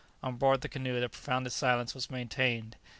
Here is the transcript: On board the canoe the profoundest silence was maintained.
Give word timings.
On 0.23 0.35
board 0.35 0.61
the 0.61 0.67
canoe 0.67 0.99
the 0.99 1.09
profoundest 1.09 1.57
silence 1.57 1.93
was 1.93 2.09
maintained. 2.09 2.75